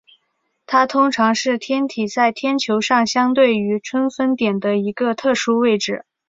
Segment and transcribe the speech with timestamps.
[0.65, 6.05] 它通常是天体在天球上相对于春分点的一个特殊位置。